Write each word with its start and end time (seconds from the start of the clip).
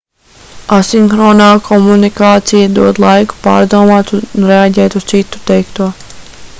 asinhronā 0.77 1.49
komunikācija 1.67 2.71
dod 2.79 3.03
laiku 3.05 3.39
pārdomāt 3.45 4.13
un 4.21 4.49
reaģēt 4.53 4.99
uz 5.03 5.11
citu 5.13 5.45
teikto 5.53 5.93